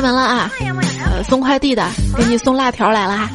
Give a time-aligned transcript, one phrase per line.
[0.00, 0.50] 开门了啊！
[1.12, 3.28] 呃，送快递的给你送辣条来了哈。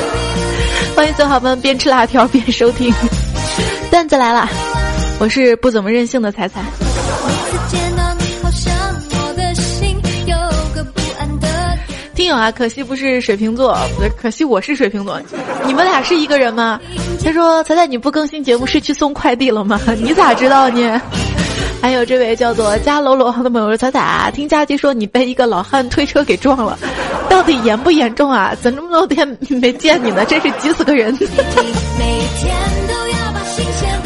[0.96, 2.90] 欢迎小伙伴边吃辣条边收听。
[3.92, 4.48] 段子来了，
[5.18, 6.62] 我是不怎么任性的彩彩。
[12.14, 13.78] 听友啊，可惜不是水瓶座，
[14.18, 15.20] 可惜我是水瓶座。
[15.66, 16.80] 你们俩是一个人吗？
[17.22, 19.78] 他说：“彩彩，你不更新节目是去送快递了吗？
[19.98, 21.02] 你咋知道呢？”
[21.84, 26.78] 还有这位叫做加楼楼的朋友，彩彩啊，听佳琪说你被一个老汉推车给撞了，
[27.28, 28.56] 到底严不严重啊？
[28.58, 30.24] 怎么这么多天没见你呢？
[30.24, 31.14] 真是急死个人！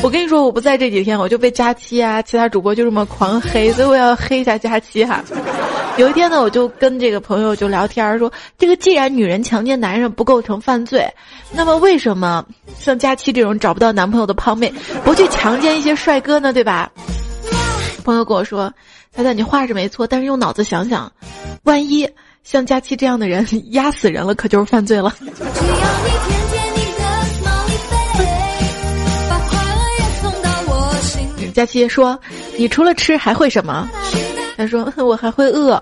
[0.02, 5.23] 我跟你说，我不在这几天，我就被佳期啊，其他主播就这么狂黑，所以我要黑一下佳期哈。
[5.98, 11.09] 有一天呢，我就跟这个朋友就聊天说，这个既然女人强奸男人不构成犯罪，
[11.52, 12.45] 那么为什么
[12.76, 16.52] 像佳期这种找不到男朋友的胖妹不去强奸一些帅哥呢？
[16.52, 16.90] 对吧？
[18.02, 18.73] 朋友跟我说
[19.12, 21.10] ：“彩彩，你话是没错，但是用脑子想想，
[21.65, 22.09] 万一
[22.45, 25.15] 像佳期这样的人压死人了，可就是犯罪了。”
[31.55, 32.18] 佳期说
[32.57, 33.88] ：“你除了吃还会什么？”
[34.57, 35.80] 他说：“我还会饿。”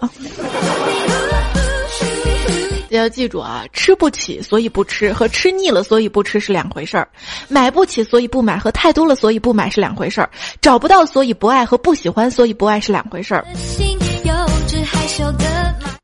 [2.97, 7.09] 要记住啊，吃不起所以不吃和吃腻了所以不吃是两回事儿，
[7.49, 10.31] 买不起所以不买和太多了所以不买是两回事儿，
[10.61, 13.45] 找不到所以不爱和不喜欢所以不爱是两回事儿。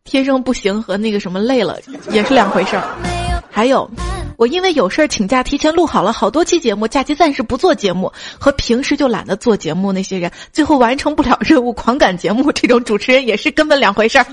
[0.05, 1.79] 天生不行和那个什么累了
[2.11, 2.83] 也是两回事儿。
[3.51, 3.91] 还有，
[4.37, 14.27] 我因为有事儿请假提前录好了好多期节目，假期暂时不做节目，和平时就懒得做节目那些人，最后完成不了任务狂赶节目这种主持人也是根本两回事儿。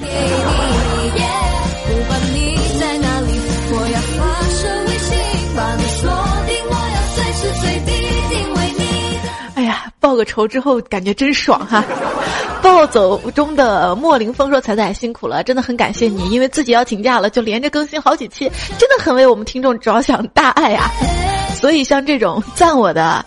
[10.00, 11.84] 报个仇之后感觉真爽哈！
[12.62, 20.90] 暴走中的莫凌风说：“彩彩辛苦了，真的很感谢你，因为自己要请假了，就连着更新好几期，真的很为我们听众着想，大爱呀！
[21.60, 23.26] 所以像这种赞我的、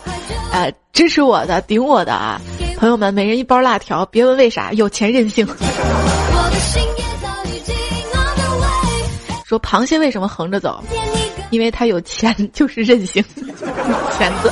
[0.53, 2.39] 呃支持我的、顶我的啊，
[2.77, 5.47] 朋友们，每人一包辣条，别问为啥，有钱任性。”
[9.47, 10.83] 说螃蟹为什么横着走？
[11.51, 13.23] 因为它有钱，就是任性，
[14.19, 14.51] 钳子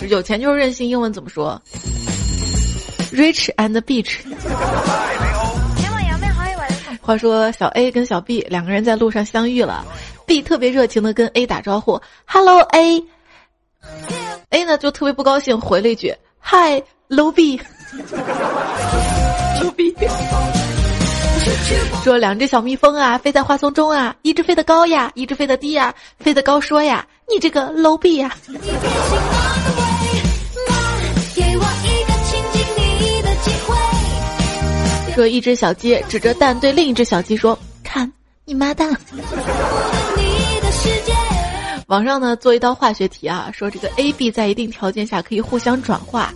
[0.00, 0.14] 字。
[0.14, 1.60] 有钱就是任性，英文怎么说
[3.12, 4.18] ？Rich and beach。
[7.02, 9.84] 话说小 A 跟小 B 两个人在路上相遇了
[10.26, 13.02] ，B 特别热情的跟 A 打招呼，Hello A。
[14.50, 17.60] A 呢就特别不高兴，回了一句，Hi low B。
[22.04, 28.30] 说两只小蜜蜂啊，飞在花丛中啊，一只飞得高呀，一只飞得低呀，飞得高说呀，你这个 low B 呀。
[35.20, 38.10] 说一只小鸡指着蛋对另一只小鸡说：“看
[38.46, 38.88] 你妈蛋。
[41.88, 46.32] ”网上呢做一道化学题啊，说这个 A、B 在一定条件下可以互相转化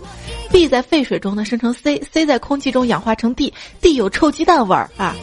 [0.51, 5.15] ，B 在沸水中呢生成 C，C 在空气中氧化成 D，D 有臭鸡蛋味儿啊。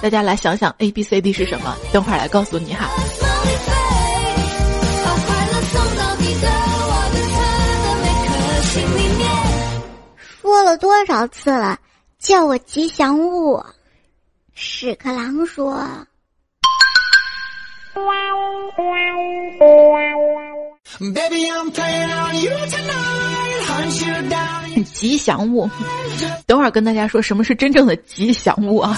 [0.00, 1.76] 大家来想想 A、B、C、D 是什么？
[1.92, 2.88] 等会儿来告诉你哈。
[10.40, 11.76] 说了多少次了？
[12.22, 13.60] 叫我吉祥物，
[14.54, 15.84] 屎壳郎说
[24.94, 25.68] ：“吉祥物。”
[26.46, 28.96] 等会儿跟大家说什么是真正的吉祥物啊？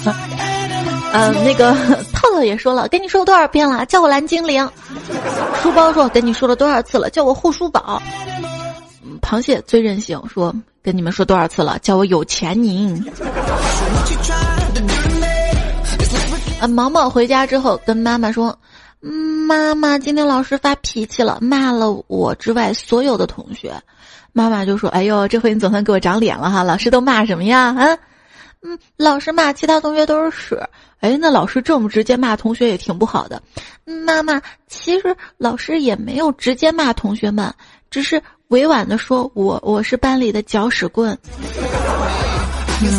[1.14, 1.72] 嗯，那个
[2.12, 4.68] 套套也说了，跟你说了多少遍了，叫我蓝精灵。
[5.62, 8.02] 书包说跟你说了多少次了，叫我护书宝。
[9.22, 10.54] 螃蟹最任性，说。
[10.84, 11.78] 跟你们说多少次了？
[11.78, 12.94] 叫我有钱您。
[16.60, 18.54] 啊，毛毛回家之后跟妈妈说
[19.00, 23.72] ：“妈妈，今天老师发脾气了，骂了我之外所有的同学。”
[24.34, 26.62] 妈妈就说：“哎呦，这回你总算给我长脸了哈！
[26.62, 27.74] 老师都骂什么呀？
[27.78, 27.98] 啊，
[28.60, 30.62] 嗯，老师骂其他同学都是屎。
[31.00, 33.42] 哎，那老师这么直接骂同学也挺不好的。
[33.86, 34.38] 妈妈，
[34.68, 37.50] 其实老师也没有直接骂同学们，
[37.90, 41.16] 只是。”委婉的说：“我我是班里的搅屎棍。”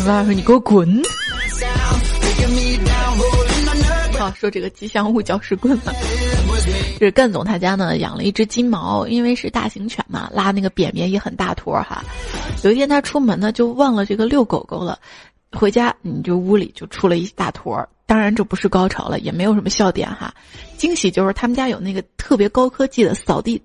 [0.06, 1.02] 妈妈说：“你给我滚！”
[4.18, 5.94] 好说这个吉祥物搅屎棍了。
[6.98, 12.02] 是干总他家呢养了一只金毛，因为是大型犬嘛，拉那个便便也很大坨哈。
[12.64, 14.98] 有一天他出门呢就忘了这个遛狗狗了，
[15.52, 17.86] 回家你就屋里就出了一大坨。
[18.06, 20.34] 当然这不是高潮了，也没有什么笑点哈。
[20.76, 23.62] 惊喜就是他们家有那个特别高科技的扫地。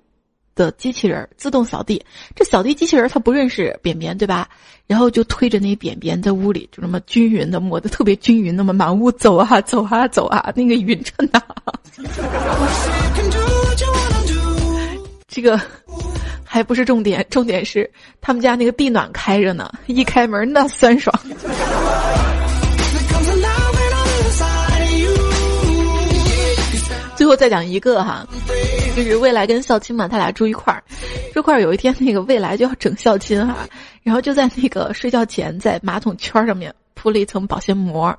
[0.55, 2.03] 的机器人自动扫地。
[2.35, 4.47] 这扫地机器人它不认识便便，对吧？
[4.87, 11.41] 然后就推着那便便在屋里就那么均匀的抹的特别均匀，那么满屋走啊走啊走啊，那个匀称呐。
[15.29, 15.57] 这个
[16.43, 17.89] 还不是重点，重点是
[18.19, 21.17] 他们家那个地暖开着呢，一开门那酸爽。
[27.15, 28.27] 最后再讲一个哈，
[28.95, 30.83] 就是未来跟孝亲嘛，他俩住一块儿，
[31.33, 33.55] 这块儿有一天那个未来就要整孝亲哈，
[34.03, 38.15] 然后就在那个睡觉前在马桶圈上面铺了一层保鲜膜，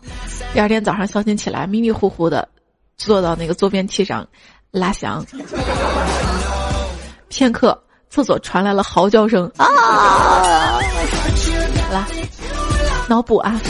[0.55, 2.49] 第二天早上孝亲起来迷迷糊糊的
[2.97, 4.27] 坐到那个坐便器上
[4.71, 5.25] 拉翔，
[7.29, 10.81] 片刻厕所传来了嚎叫声啊，
[11.93, 12.05] 来
[13.09, 13.61] 脑补啊。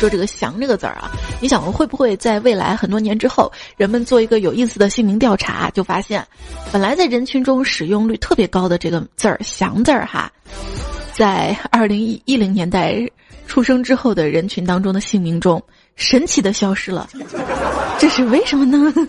[0.00, 1.10] 说这个“祥”这个字儿啊，
[1.42, 6.26] 你想会不会在未来很多年之后，人们做一个有意思的姓名调查，就发现，
[6.72, 10.32] 本来在人群中使用率特别高的这个字儿“祥”字儿哈，
[11.12, 12.98] 在二零一一零年代
[13.46, 15.62] 出生之后的人群当中的姓名中，
[15.96, 17.06] 神奇的消失了，
[17.98, 18.90] 这是为什么呢？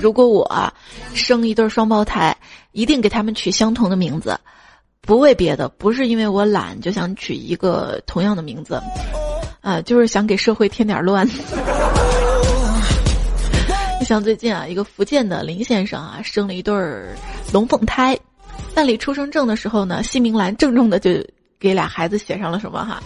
[0.00, 0.72] 如果我
[1.12, 2.34] 生一对双胞胎，
[2.72, 4.34] 一定给他们取相同的名字。
[5.02, 8.80] 不为别的，不是因为我懒，就想取一个同样的名字，
[9.60, 11.26] 啊，就是想给社会添点乱。
[13.98, 17.16] 你 像最近啊，一个福建的林先生啊，生了一对儿
[17.52, 18.16] 龙凤胎，
[18.72, 21.10] 办理出生证的时候呢，姓名栏郑重的就
[21.58, 23.02] 给俩孩子写上了什么哈，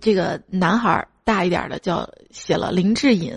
[0.00, 3.34] 这个男孩大一点的叫写了林志颖，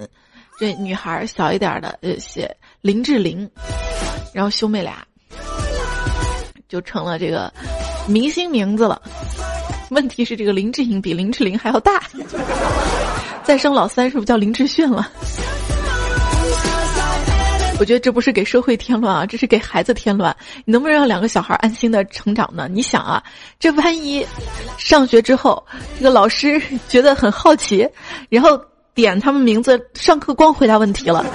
[0.60, 3.50] 这女孩小一点的呃写林志玲，
[4.32, 5.04] 然后兄妹俩
[6.70, 7.52] 就成了这个。
[8.08, 9.02] 明星名字了，
[9.90, 12.02] 问题是这个林志颖比林志玲还要大，
[13.44, 15.12] 再生老三是不是叫林志炫了？
[17.78, 20.34] 我觉得这不是给社会添乱啊，这是给孩子添乱。
[20.64, 22.70] 你能不能让两个小孩安心的成长呢？
[22.72, 23.22] 你想啊，
[23.60, 24.26] 这万一
[24.78, 25.62] 上学之后，
[25.98, 27.86] 这个老师觉得很好奇，
[28.30, 28.58] 然后
[28.94, 31.26] 点他们名字上课光回答问题了。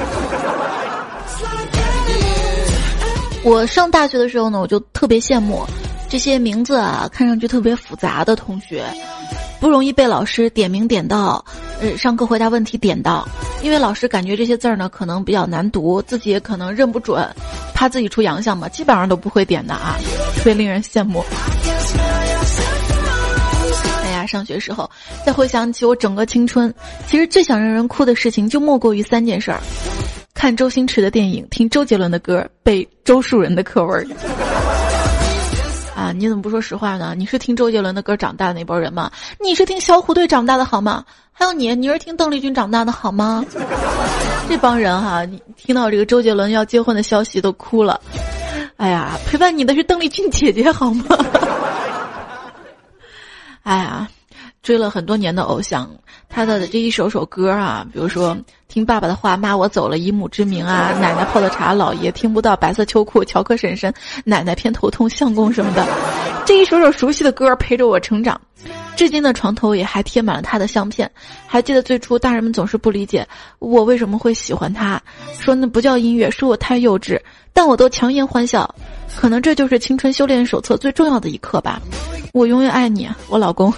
[3.42, 5.62] 我上大学的时候呢，我就特别羡慕。
[6.10, 8.84] 这些名字啊，看上去特别复杂的同学，
[9.60, 11.42] 不容易被老师点名点到。
[11.80, 13.26] 呃，上课回答问题点到，
[13.62, 17.24] 因为老师感觉这些字儿呢可能比较难读，自己也可能认不准，
[17.72, 19.96] 怕自己出洋相嘛，基本上都不会点的啊，
[20.34, 21.24] 特别令人羡慕。
[24.02, 24.90] 哎呀，上学时候
[25.24, 26.74] 再回想起我整个青春，
[27.06, 29.60] 其实最想让人哭的事情就莫过于三件事儿：
[30.34, 34.06] 看周星驰的电影，听周杰伦的歌，背周树人的课文。
[35.94, 37.14] 啊，你怎么不说实话呢？
[37.16, 39.10] 你是听周杰伦的歌长大的那波人吗？
[39.40, 41.04] 你是听小虎队长大的好吗？
[41.32, 43.44] 还有你，你是听邓丽君长大的好吗？
[44.48, 48.00] 这帮人哈，你听到这个周杰伦要结婚的消息都哭了。
[48.76, 51.04] 哎呀，陪伴你的是邓丽君姐姐好吗？
[53.62, 54.08] 哎呀。
[54.62, 55.90] 追了很多年的偶像，
[56.28, 58.36] 他的这一首首歌啊，比如说
[58.68, 63.92] 听爸爸的话，妈我走了，以母之名啊，奶奶泡的茶，姥爷听不到，白色秋裤，乔克婶婶，
[64.24, 65.86] 奶奶偏头痛，相公什么的，
[66.44, 68.38] 这一首首熟悉的歌陪着我成长，
[68.96, 71.10] 至今的床头也还贴满了他的相片。
[71.46, 73.26] 还记得最初大人们总是不理解
[73.58, 75.00] 我为什么会喜欢他，
[75.38, 77.18] 说那不叫音乐，说我太幼稚，
[77.54, 78.72] 但我都强颜欢笑。
[79.16, 81.80] 可能这就是青春修炼手册最重要的一课吧。
[82.32, 83.74] 我永远爱你，我老公。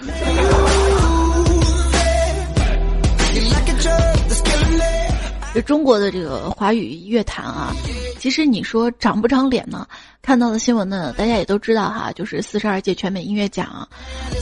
[5.54, 7.73] 这中国的这个华语乐坛啊，
[8.18, 9.87] 其实你说长不长脸呢？
[10.23, 13.87] 看到的新闻呢，大家也都知道哈，就是四十二届全美音乐奖，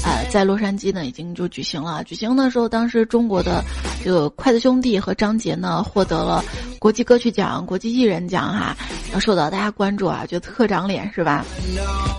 [0.05, 2.05] 呃，在洛杉矶呢已经就举行了。
[2.05, 3.65] 举行的时候，当时中国的
[4.05, 6.45] 这个筷子兄弟和张杰呢获得了
[6.79, 8.77] 国际歌曲奖、国际艺人奖哈，
[9.13, 11.45] 要受到大家关注啊，觉得特长脸是吧？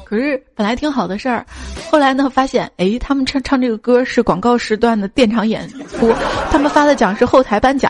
[0.03, 1.45] 可是本来挺好的事儿，
[1.89, 6.12] 后来呢发现，哎，他们唱唱这个歌是广告时段的电场演出，
[6.50, 7.89] 他们发的奖是后台颁奖。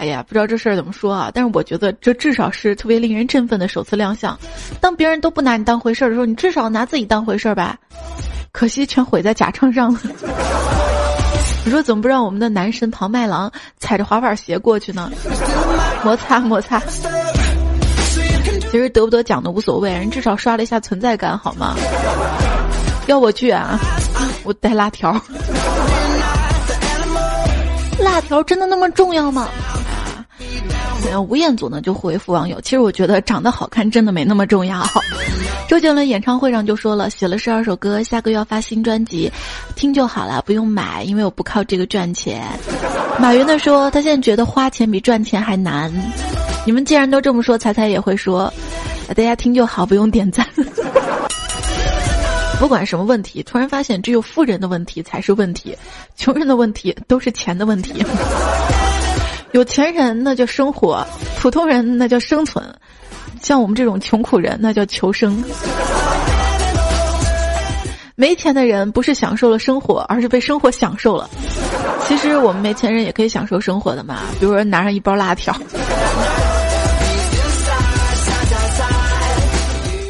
[0.00, 1.30] 哎呀，不知道这事儿怎么说啊！
[1.34, 4.34] 但是我觉得这至少是特别令人振奋的首次亮相。
[4.80, 7.76] 当别人都不拿你当回事儿的时候，你至少拿自己当回事儿吧。
[8.50, 10.00] 可惜全毁在假唱上了。
[11.66, 15.12] 你说怎么不让我们的男神庞麦郎踩着滑板鞋过去呢？
[16.02, 16.80] 摩擦摩擦。
[18.70, 21.76] 其实得不得奖都无所谓，人至少刷了一下存在感，好吗？
[23.06, 23.78] 要我去啊？
[24.44, 25.12] 我带辣条。
[27.98, 29.46] 辣条真的那么重要吗？
[31.06, 34.86] 然后吴彦祖呢就回复网友：“其实我觉得长得好看真的没那么重要。
[35.68, 39.30] 周杰伦演唱会上就说了，写了十二首歌，下个月要发新专辑，
[39.76, 42.42] 听就好了，不用买，因为我不靠这个赚钱。
[43.18, 45.92] 马云呢说，他现在觉得花钱比赚钱还难。
[46.66, 48.52] 你们既然都这么说，彩彩也会说，
[49.16, 50.46] 大家听就好，不用点赞。
[52.58, 55.74] 不管什么问题，突然发现只有富人的问题才是问题，
[56.16, 58.04] 穷人的问题都是钱的问题。
[59.52, 61.04] 有钱人那叫生活，
[61.38, 62.64] 普通人那叫生存，
[63.42, 65.42] 像我们这种穷苦人那叫求生。
[68.14, 71.28] 没钱的人不是享受了生活，而是被生活享受了。
[72.06, 75.52] 其实我们没钱人也可以享受生活的嘛，比如说拿上一包辣条。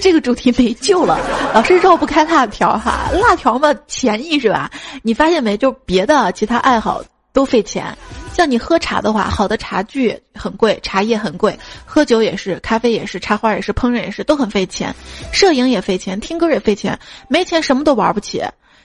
[0.03, 1.19] 这个主题没救了，
[1.55, 4.71] 老师绕不开辣条哈，辣条嘛，便宜是吧？
[5.03, 5.57] 你发现没？
[5.57, 7.97] 就别的其他爱好都费钱，
[8.41, 11.55] 像你喝茶的话，好的茶具很贵，茶叶很贵，
[11.85, 14.95] 喝酒也是，咖啡也是，插花也是，烹饪也是，都很费钱。
[15.31, 18.43] 摄影也费钱，听歌也费钱，没钱什么都玩不起。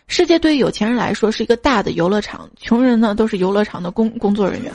[0.07, 4.73] 世界对于有钱人来说是一个大的游乐场，穷人呢都是游乐场的工工作人员。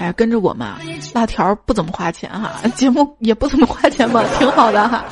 [0.00, 0.78] 哎，跟着我嘛，
[1.14, 5.02] 辣条不怎么花钱哈，节目也不怎么花钱吧，挺好的哈。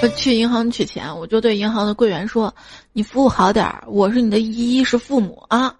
[0.00, 2.54] 我去银行取钱，我就对银行的柜员说
[2.94, 5.74] ：“你服务好点儿，我是你的衣是父母啊。”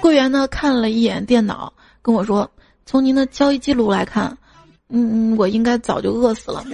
[0.00, 2.50] 柜员呢看了一眼电脑，跟我说
[2.86, 4.36] ：“从您的交易记录来看，
[4.88, 6.64] 嗯，我应该早就饿死了。”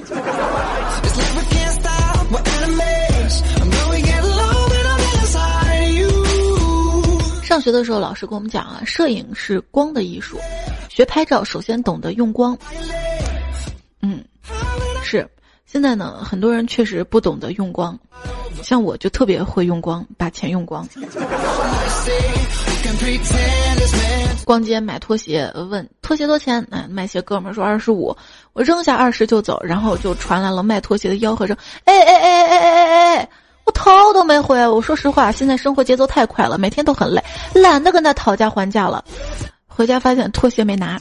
[7.42, 10.38] 上学的时候，老师跟我们讲啊，摄影是光的艺术。
[10.88, 12.56] 学拍照，首先懂得用光。
[14.02, 14.24] 嗯，
[15.02, 15.28] 是。
[15.74, 17.98] 现在呢，很多人确实不懂得用光，
[18.62, 20.86] 像我就特别会用光，把钱用光。
[24.44, 26.64] 逛街买拖鞋，问拖鞋多钱？
[26.70, 28.16] 哎，卖鞋哥们说二十五，
[28.52, 33.28] 我扔下二十就走，然后就传来了卖拖鞋的吆喝声：哎哎哎哎哎哎哎！
[33.64, 37.20] 我头都没回，我说实话，现在生活节奏太快了，每天都很累，
[37.52, 39.04] 懒得跟他讨价还价了。
[39.66, 41.00] 回家发现拖鞋没拿。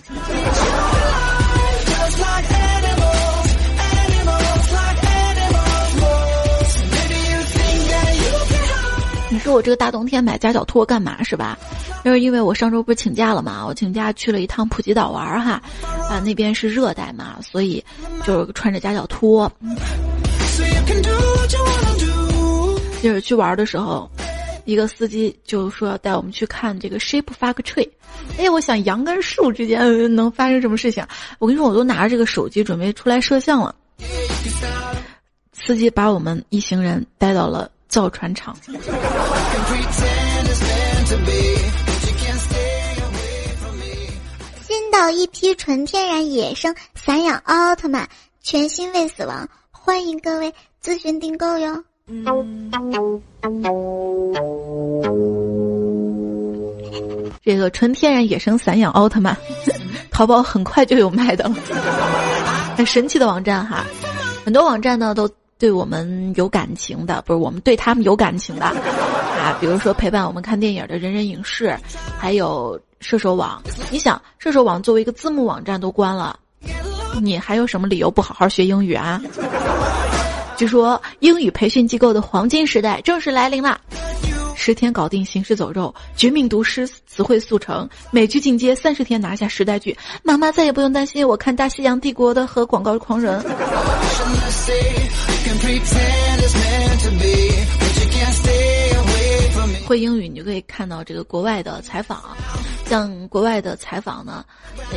[9.44, 11.58] 说我这个大冬天买夹脚拖干嘛是吧？
[12.06, 15.62] 就是因为我上周不是请假了嘛，我请假去了一趟普吉岛玩哈，
[16.10, 17.84] 啊那边是热带嘛，所以
[18.26, 19.52] 就穿着夹脚拖。
[23.02, 24.10] 就是去玩的时候，
[24.64, 27.90] 一个司机就说要带我们去看这个 Shape Fuck Tree。
[28.38, 31.06] 哎，我想羊跟树之间能发生什么事情？
[31.38, 33.76] 我跟你说，我都拿着这个手机准备出来摄像了。
[35.52, 38.58] 司机把我们一行人带到了造船厂。
[44.64, 48.08] 新到一批纯天然野生散养奥特曼，
[48.42, 50.52] 全新未死亡，欢迎各位
[50.84, 51.84] 咨询订购哟。
[57.44, 59.38] 这个纯天然野生散养奥特曼，
[60.10, 61.56] 淘宝很快就有卖的了。
[62.76, 63.86] 很神奇的网站哈，
[64.44, 65.30] 很多网站呢都
[65.64, 68.66] 对我们有感情的，不是我们对他们有感情的
[69.40, 69.58] 啊。
[69.62, 71.74] 比如说陪伴我们看电影的人人影视，
[72.20, 73.64] 还有射手网。
[73.90, 76.38] 你想，射手网作为一个字幕网站都关了，
[77.22, 79.22] 你还有什么理由不好好学英语啊？
[80.58, 83.80] 据说英语培训机构的黄金时代正式来临了！
[84.56, 93.44] 十天搞定行尸走肉，绝命毒师词汇速成，美剧进阶三十天拿下时代剧，妈妈再也不用担心我看大西洋帝国的和广告狂人。
[99.86, 102.22] 会英语，你就可以看到这个国外的采访，
[102.86, 104.44] 像国外的采访呢，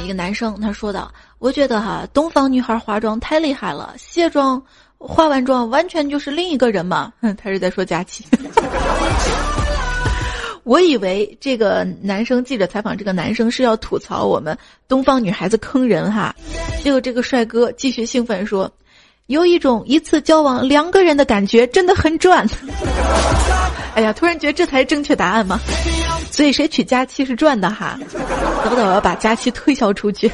[0.02, 4.62] 一个男生他说道：“我觉得哈，东方女孩化妆太厉害了，卸妆。”
[4.98, 7.12] 化完妆完全就是另一个人嘛？
[7.42, 8.24] 他是在说佳琪。
[10.64, 16.34] 我以为这个男生记者采访这个男生是要吐槽我们东方女孩子坑人哈，
[16.82, 18.68] 结果这个帅哥继续兴奋说，
[19.26, 22.44] 有一种一次交往两个人的感觉，真的很赚。
[23.94, 25.60] 哎呀，突然觉得这才是正确答案嘛。
[26.32, 27.96] 所以谁娶佳期是赚的哈，
[28.64, 30.28] 等等，我要把佳期推销出去。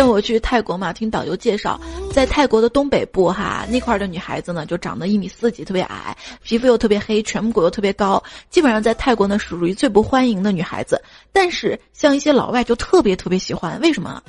[0.00, 1.78] 像我去泰国嘛，听导游介绍，
[2.10, 10.98] 在泰国的东北部哈那块的女孩子呢，就长得一米四几，特别矮，皮肤又特别黑，颧骨又特别高，基本上在泰国呢属于最不欢迎的女孩子。
[11.34, 14.22] 但是像一些老外就特别特别喜欢，为什么？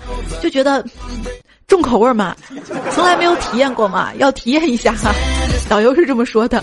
[0.43, 0.85] 就觉得
[1.67, 2.35] 重口味嘛，
[2.91, 5.13] 从来没有体验过嘛，要体验一下哈。
[5.69, 6.61] 导游是这么说的。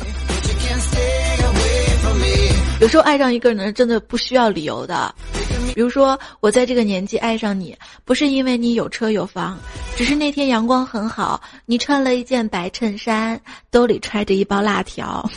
[2.80, 5.12] 有时候爱上一个人真的不需要理由的，
[5.74, 9.58] 比如说我在这个年纪爱上你，不是因为你有车有房，
[9.96, 15.28] 只是那天阳光很好，你穿了一件白衬衫，兜里揣着一包辣条。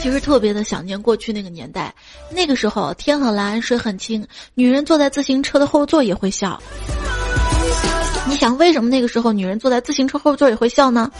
[0.00, 1.94] 其实特别的想念过去那个年代，
[2.30, 6.58] 那个时候天很蓝，水很清，女人坐在自行车的后座也会笑。
[8.26, 11.10] 你想为什么那个时候女人坐在自行车后座也会笑呢？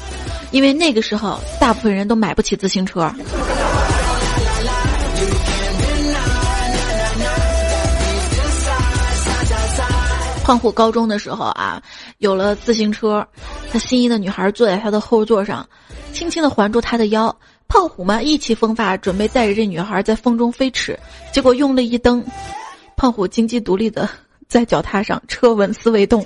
[0.50, 3.12] 因为那个时候大部分人都买不起自行车。
[10.42, 11.82] 胖虎高中的时候啊，
[12.18, 13.26] 有了自行车，
[13.73, 15.66] 他心仪的女孩坐在他的后座上，
[16.12, 17.34] 轻轻的环住他的腰。
[17.66, 20.99] 胖虎嘛，意气风发，准备带着这女孩在风中飞驰，
[21.32, 22.23] 结果用力一蹬，
[22.94, 24.06] 胖虎金鸡独立的
[24.49, 26.25] 在脚踏上，车纹丝未动。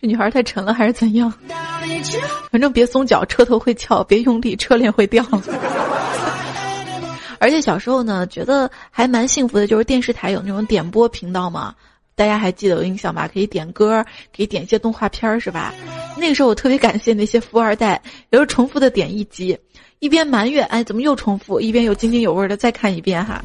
[0.00, 1.32] 这女孩太沉了还是怎样？
[2.50, 5.24] 反正别松脚，车头会翘；别用力，车链会掉。
[7.38, 11.72] 而且小时候呢，觉得还蛮幸福的，就是电视台有那种点播频道嘛，
[12.16, 13.30] 大家还记得有印象吧？
[13.32, 14.04] 可以点歌，
[14.36, 15.72] 可以点一些动画片儿，是吧？
[16.16, 19.56] 那个时候我特别感谢那些富二代，有时候重复的点一集，
[20.00, 23.40] 一边埋怨哎怎么又重复，一边又津津有味的再看一遍哈。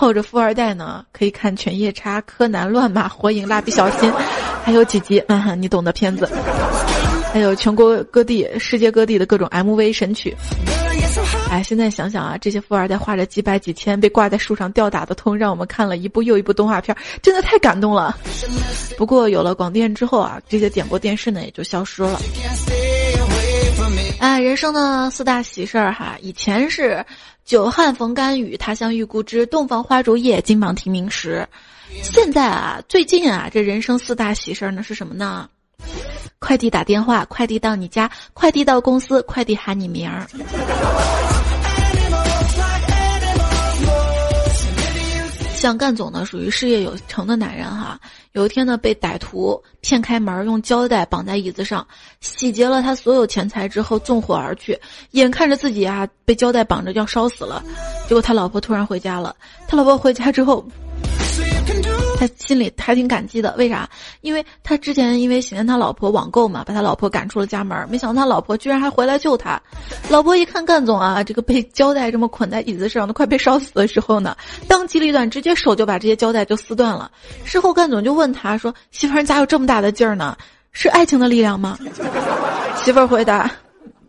[0.00, 4.10] 靠着富二代呢，可以看《犬夜叉》《柯南》《乱马》《火影》《蜡笔小新》，
[4.64, 6.26] 还有几集，嗯，你懂的片子，
[7.34, 10.34] 还有全国各地、世界各地的各种 MV 神曲。
[11.50, 18.16] 哎，现在想想啊，这些富二代花着几百几千被挂在树上吊打的痛，让我们看了一部又一部动画片，真的太感动了。
[18.96, 22.18] 不过有了广电之后啊，这些点播电视呢也就消失了。
[24.18, 27.04] 哎，人生的四大喜事儿哈，以前是。
[27.50, 31.44] 久旱逢甘雨，他乡遇故知，洞房花烛夜，金榜题名时。
[32.00, 35.48] 现在啊，最近啊，这人生四大喜事儿呢是什么呢？
[36.38, 40.24] 快递打电话，快递到你家，快递到公司，快递喊你名儿。
[45.60, 48.00] 像干总呢，属于事业有成的男人哈。
[48.32, 51.86] 有一天呢，被歹徒骗开门，用胶带绑在椅子上，
[52.22, 54.80] 洗劫了他所有钱财之后，纵火而去。
[55.10, 57.62] 眼看着自己啊被胶带绑着要烧死了，
[58.08, 59.36] 结果他老婆突然回家了。
[59.68, 60.64] 他老婆回家之后。
[62.20, 63.88] 他心里还挺感激的，为啥？
[64.20, 67.88] 因为他之前因为喜欢他老婆网购嘛，把他老婆赶出了家门。
[67.88, 69.58] 没想到他老婆居然还回来救他。
[70.10, 74.36] 老婆一看干总啊，这个被胶带这么捆在椅子上，都快被烧死的时候呢，
[74.68, 77.10] 当机立断，直接手就把这些胶带就撕断了。
[77.42, 80.36] 事后干总就问他说：“媳妇儿，你咋有这么大的劲儿呢？
[80.72, 81.78] 是爱情的力量吗？”
[82.84, 83.50] 媳妇儿回答：“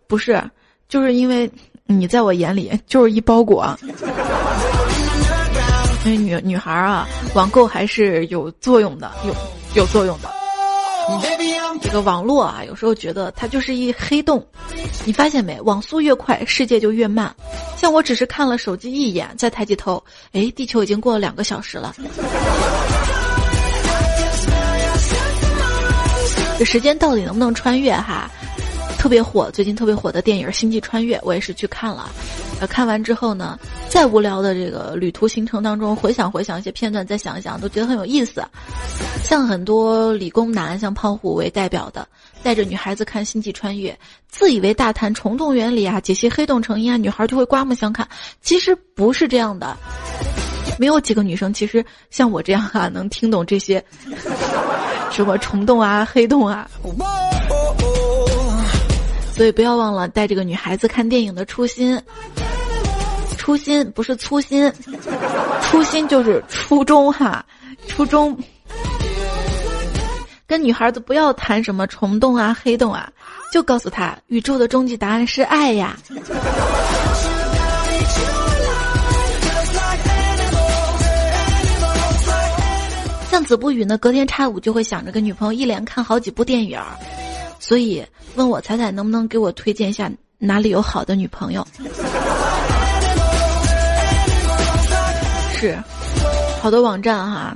[0.06, 0.44] 不是，
[0.90, 1.50] 就是因为
[1.86, 3.74] 你在我眼里就是一包裹。”
[6.04, 9.36] 因为女女孩啊，网购还是有作用的，有
[9.76, 10.30] 有作用的。
[11.82, 14.44] 这个网络啊，有时候觉得它就是一黑洞。
[15.06, 15.60] 你发现没？
[15.62, 17.34] 网速越快，世界就越慢。
[17.78, 21.94] 像我只是看了手机一眼，再抬起头，哎，地球已经过了两个小时了。
[26.58, 27.94] 这时间到底能不能穿越？
[27.94, 28.30] 哈。
[29.02, 32.08] 特别火，最近特别火的电影《星际穿越》，我也是去看了。
[32.60, 33.58] 呃，看完之后呢，
[33.90, 38.46] 再无聊的这个旅途行程当中，回想回想一些片段，再想一想，都觉得很有意思。
[39.24, 42.08] 像很多理工男，像胖虎为代表的，
[42.44, 43.92] 带着女孩子看《星际穿越》，
[44.30, 48.08] 自以为大谈虫洞原理啊，解析黑洞成因啊，女孩就会刮目相看。
[48.44, 49.76] 其实不是这样的，
[50.78, 53.84] 没有几个女生其实像我这样哈，能听懂这些
[55.10, 56.70] 什么虫洞啊、黑洞啊。
[59.42, 62.00] 所以不要忘了带这个女孩子看电影的初心，
[63.40, 64.72] 初心不是粗心，
[65.64, 67.44] 初心就是初衷哈，
[67.88, 68.38] 初衷。
[70.46, 73.12] 跟女孩子不要谈什么虫洞啊、黑洞啊，
[73.52, 75.98] 就告诉她宇宙的终极答案是爱呀。
[83.32, 86.86] 像子不语呢，隔天差五就会想着跟女朋友一连看好几部电影儿。
[87.72, 88.06] 所以
[88.36, 91.66] 问我彩彩能不能给我推荐一下哪里有好的女朋友？
[95.56, 95.82] 是，
[96.62, 97.56] 好多网站哈，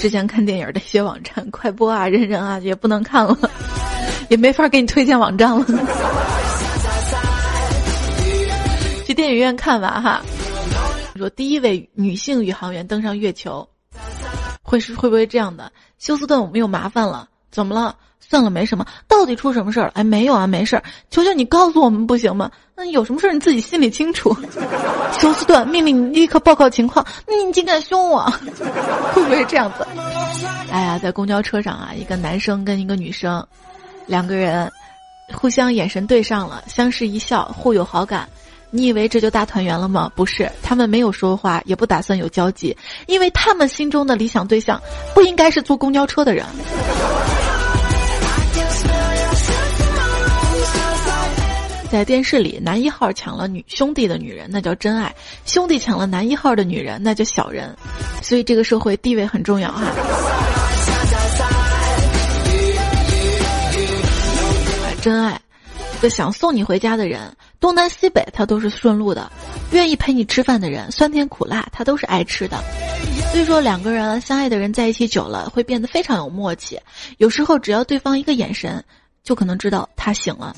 [0.00, 3.38] 之前看电影的一些网站，快播啊、人人啊也不能看了，
[4.28, 5.64] 也没法给你推荐网站了。
[9.06, 10.20] 去电影院看完哈，
[11.14, 13.68] 说第一位女性宇航员登上月球，
[14.60, 15.70] 会是会不会这样的？
[16.00, 17.94] 休斯顿，我们有麻烦了，怎么了？
[18.18, 18.86] 算了，没什么。
[19.06, 19.92] 到底出什么事儿了？
[19.96, 20.82] 哎，没有啊，没事儿。
[21.10, 22.50] 求求你告诉我们不行吗？
[22.74, 24.34] 那有什么事儿你自己心里清楚。
[25.20, 27.04] 休斯顿，命令你立刻报告情况。
[27.28, 28.22] 你竟敢凶我，
[29.12, 29.86] 会不会这样子？
[30.70, 33.46] 哎呀，在公交车上啊，一个男生跟一个女生，
[34.06, 34.70] 两个人
[35.34, 38.26] 互相眼神对上了，相视一笑，互有好感。
[38.70, 40.10] 你以为这就大团圆了吗？
[40.16, 42.74] 不是，他们没有说话，也不打算有交集，
[43.06, 44.80] 因为他们心中的理想对象
[45.12, 46.46] 不应该是坐公交车的人。
[51.92, 55.12] 在电视里，男一号抢了女兄弟的女人，那叫真爱；
[55.44, 57.76] 兄弟抢了男一号的女人，那叫小人。
[58.22, 59.82] 所以这个社会地位很重要哈。
[65.02, 65.38] 真爱，
[66.00, 69.30] 这想送你回家的人，东南西北他都是顺路的；
[69.72, 72.56] 愿意陪你吃饭的人，酸甜苦辣他都是爱吃的。
[73.32, 76.80] 所以说，两个人相爱的人在一起久了，会变得非常有默契。
[77.18, 78.82] 有时候，只要对方一个眼神，
[79.22, 80.56] 就可能知道他醒了。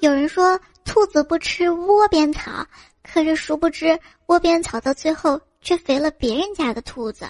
[0.00, 2.64] 有人说兔子不吃窝边草，
[3.02, 7.24] 可是殊不知窝边草到最后却肥了别人家的兔子。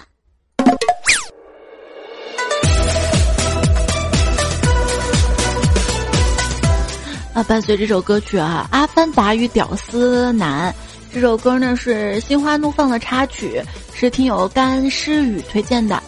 [7.33, 10.71] 啊，伴随这首歌曲啊，《阿凡达与屌丝男》
[11.11, 13.59] 这首歌呢是《心花怒放》的插曲，
[13.95, 16.01] 是听友干诗雨推荐的。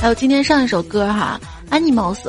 [0.00, 1.38] 还有今天上一首歌哈，
[1.78, 2.22] 《Animals》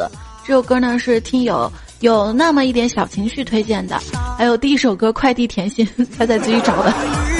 [0.46, 1.72] 这首歌呢是听友。
[2.02, 4.00] 有那么一点小情绪推荐的，
[4.38, 5.86] 还有第一首歌《快递甜心》，
[6.18, 7.39] 他在自己找的。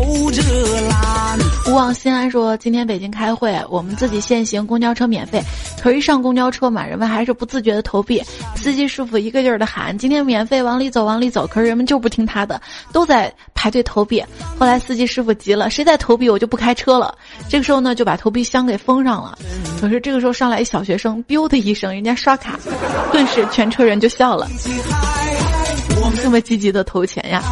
[0.00, 5.42] 勿忘心安说：“今天北京开会，我们自己限行，公交车免费。
[5.82, 8.22] 可，一上公交车嘛，人们还是不自觉的投币。
[8.54, 12.60] 司机师傅一个劲儿的喊：‘今天免费，往里走，往里走。’可是人们就不听他的，
[12.92, 14.22] 都在排队投币。
[14.58, 17.14] 后来司机师傅急了：‘谁在投币，我就不开车了。’
[17.48, 19.36] 这个时候呢，就把投币箱给封上了。
[19.80, 22.58] 可是这个时候上来一小学生，biu 的一声，人家刷卡，
[23.12, 24.48] 顿时全车人就笑了。
[26.22, 27.42] 这么积极的投钱呀！”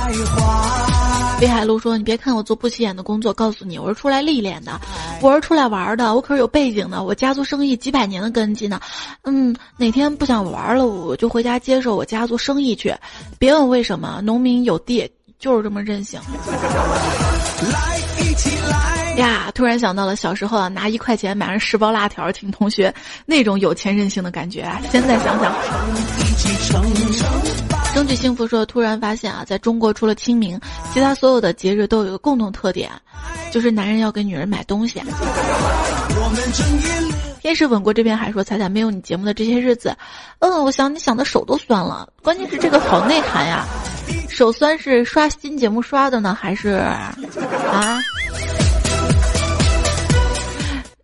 [1.40, 4.80] 北海路说：“你别看我做不起眼的工作，告诉你，我是出来历练的，
[5.20, 8.80] 我是出来玩的，我可是有背景的，我家族生意几百年的根基呢。
[9.24, 12.94] 嗯，哪天不想玩了，我就回家接手我家族生意去。
[13.38, 16.18] 别问为什么，农民有地就是这么任性。
[19.18, 22.94] ”呀，突然想到了小时候啊，拿一块钱买上十包辣条请同学
[23.26, 24.66] 那种有钱任性的感觉。
[24.90, 25.52] 现在想想。
[27.94, 30.60] 争取幸福说，突然发现啊，在中国除了清明，
[30.92, 32.90] 其他所有的节日都有一个共同特点，
[33.52, 35.00] 就是男人要给女人买东西。
[37.40, 39.96] 天使吻过这边还说，彩彩没有你节目的这些日子，
[40.40, 42.08] 嗯，我想你想的手都酸了。
[42.20, 43.64] 关键是这个好内涵呀，
[44.28, 47.14] 手酸是刷新节目刷的呢，还是啊？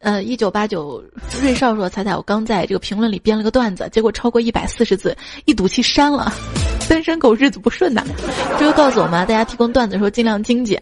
[0.01, 1.03] 呃，一九八九
[1.43, 6.33] 瑞少说：“彩彩，我刚在这个评论里编了个段子，结果超过一百四十字，一赌气删了。
[6.89, 8.03] 单身狗日子不顺呐。”
[8.59, 10.81] 这就告诉我们，大家提供段子的时候尽量精简。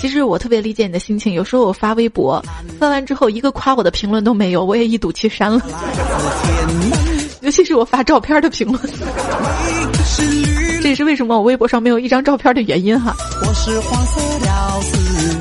[0.00, 2.40] 其实我特别理解你的心情，有时候我发微博，
[2.78, 5.60] 发完之后一个夸我的评论都没有，我也一赌气删了。
[7.42, 8.80] 尤其是我发照片的评论。
[10.88, 13.14] 这也是为什么我微博上没有一张照片的原因哈。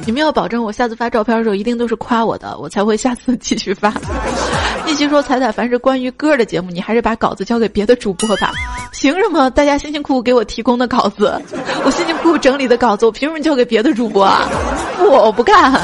[0.06, 3.94] 你们要保证我下次发照片的时候一定都是夸我的，我才会下次继续发。
[4.88, 8.52] 一起说彩彩，凡是关于歌的节目，你还是把稿子交给别的主播吧。
[8.92, 11.42] 凭什么大家辛辛苦苦给我提供的稿子，
[11.86, 14.50] 我辛辛苦苦整理的稿子，我凭什么交给别的主播啊？
[14.98, 15.82] 不，我不干。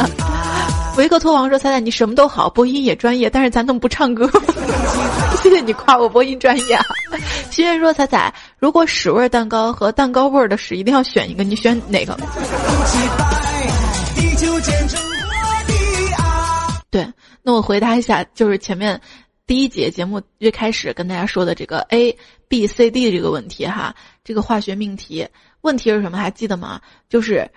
[0.97, 4.30] 维克托王说：“彩彩，你什么都好，播音也专业，但是咱能不唱歌？
[4.30, 5.23] 谢
[5.54, 6.86] 谢你夸我播音专业。”啊
[7.50, 12.18] 心愿说：“彩彩，如果屎味蛋糕和蛋糕味的屎一定要选一个，你选哪个？”
[16.89, 17.08] 对，
[17.44, 19.00] 那我回答一下，就是前面
[19.46, 25.28] 第一节节目最开始跟大家说的这个 A B C D 这个问题哈，这个化学命题
[25.62, 26.18] 问题是什么？
[26.18, 26.82] 还记得吗？
[27.08, 27.52] 就是。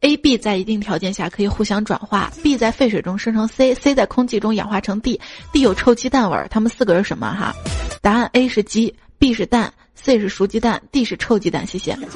[0.00, 6.46] A、B 在一定条件下可以互相转化，B 在废水中生成 C，C 在空气中氧化成 D，D 有臭鸡蛋味儿。
[6.48, 7.26] 它们四个是什么？
[7.34, 7.52] 哈，
[8.00, 11.66] 答案 A 是鸡，B 是蛋，C 是熟鸡蛋，D 是臭鸡蛋。
[11.66, 11.98] 谢谢。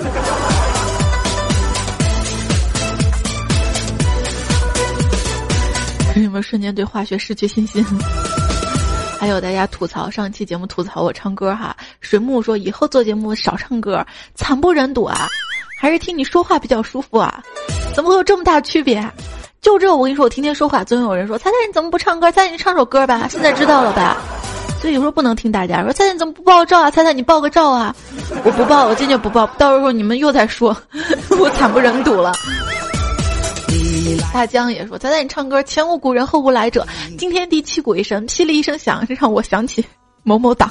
[6.22, 7.84] 有没有瞬间对化学失去信心？
[9.18, 15.26] 还有大家吐槽上期节目吐槽我唱歌哈，水木说以后做节目少唱歌，惨不忍睹啊。
[15.82, 17.42] 还是听你说话比较舒服啊？
[17.92, 19.04] 怎么会有这么大区别？
[19.60, 22.30] 就这，我跟你说，我天天说话，总有人说：“猜猜你怎么不唱歌？
[22.30, 24.16] 猜猜你唱首歌吧。”现在知道了吧？
[24.80, 26.88] 所以有时候不能听大家说：“猜猜你怎么不报照啊？
[26.88, 27.92] 猜猜你报个照啊！”
[28.46, 29.44] 我不报，我坚决不报。
[29.58, 30.76] 到时候你们又在说，
[31.36, 32.32] 我惨不忍睹了。
[34.32, 36.86] 大江也说：“猜猜你唱歌，前无古人后无来者，
[37.18, 39.84] 惊天地泣鬼神，霹雳一声响，是让我想起
[40.22, 40.70] 某某党。”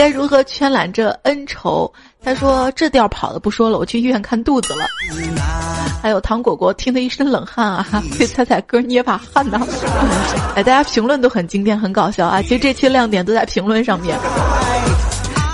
[0.00, 1.92] 该如何圈揽这恩仇？
[2.24, 4.86] 他说这调跑的不说了，我去医院看肚子了。
[6.00, 9.60] 还有糖果果听得一身冷汗啊，为彩彩歌捏把汗呢。
[10.56, 12.40] 哎，大家评论都很经典，很搞笑啊。
[12.40, 14.18] 其实这期亮点都在评论上面。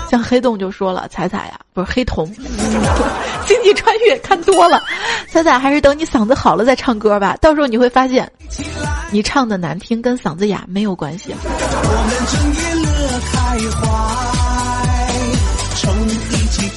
[0.09, 2.25] 像黑洞就说了，彩彩呀，不是黑瞳，
[3.45, 4.81] 星际穿越看多了，
[5.29, 7.35] 彩彩还是等你嗓子好了再唱歌吧。
[7.41, 8.31] 到时候你会发现，
[9.11, 11.35] 你唱的难听跟嗓子哑没有关系。
[11.43, 14.36] 我们整夜乐开花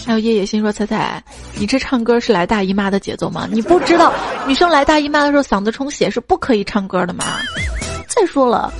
[0.06, 1.22] 还有叶叶心说：“彩彩，
[1.54, 3.48] 你这唱歌是来大姨妈的节奏吗？
[3.50, 4.12] 你不知道
[4.46, 7.24] 女生来大姨妈的时候嗓子充血是不可以唱歌的吗？
[8.08, 8.72] 再说了，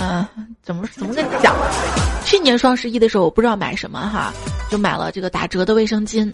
[0.00, 0.26] 嗯，
[0.62, 1.54] 怎么怎么跟你讲？
[2.24, 4.32] 去年双十一的时候我不知道买什么哈，
[4.70, 6.32] 就买了这个打折的卫生巾，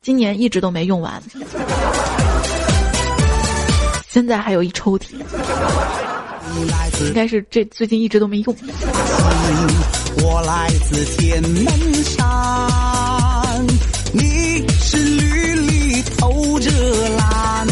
[0.00, 1.22] 今年一直都没用完，
[4.08, 5.14] 现在还有一抽屉，
[7.06, 8.56] 应该是这最近一直都没用。”
[10.18, 11.66] 我来自天门
[12.04, 12.26] 山，
[14.12, 16.70] 你是绿里透着
[17.16, 17.66] 蓝，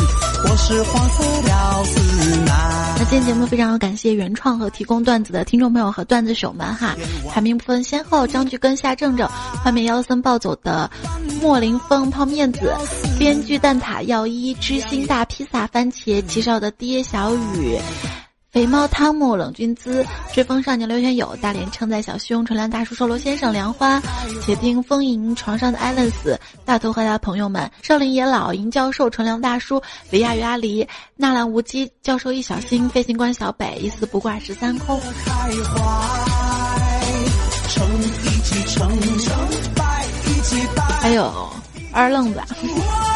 [0.44, 2.96] 我是黄色屌丝男。
[2.98, 6.96] 那今天节目非常感谢原创和提供段子的听众朋友和段子手们哈，
[7.30, 9.28] 排名部分先后：张菊跟、夏正正、
[9.62, 10.90] 画面妖森暴走的
[11.40, 12.72] 莫林峰、泡面子、
[13.18, 17.78] 编剧蛋挞药医、知心大披萨、番茄、齐少的爹小雨。
[18.50, 24.02] 肥猫汤姆、冷君姿、追风少年刘玄友、大连称在小熊、纯良大叔、售楼先生、梁花、
[24.42, 30.84] 且听风吟床上的艾伦斯、大头和他的朋友们、少林野老、银教授、纯良大叔、李亚与阿狸、
[31.14, 35.00] 纳兰无羁、教授一小心、飞行官小北、一丝不挂十三空。
[41.00, 41.48] 还有
[41.92, 42.42] 二愣子。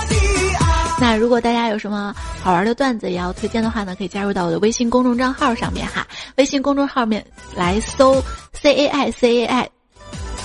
[1.05, 6.07] 那如果大家有什么好玩的段子也要推荐的话呢，可以加入到我的微信公众账号上面哈。
[6.37, 7.23] 微信公众号面
[7.55, 8.23] 来搜
[8.55, 9.71] C A I C A I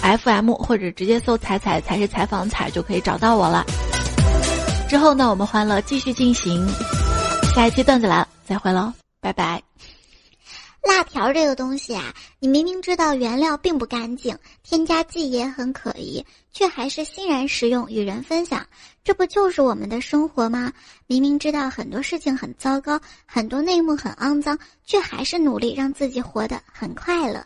[0.02, 3.66] F M，或者直接搜“彩彩才是采访彩”就可以找到我了。
[4.90, 6.68] 之后呢，我们欢乐继续进行，
[7.56, 8.92] 下一期段子来了，再会喽，
[9.22, 9.64] 拜拜。
[10.84, 18.66] 辣条这个东西啊，你明明知道原料并不干净，添加剂也很可疑，却还是欣然食用，与人分享。
[19.04, 20.72] 这不就是我们的生活吗？
[21.08, 27.46] 明明知道很多事情很糟糕，很多内幕很肮脏，却还是努力让自己活得很快乐。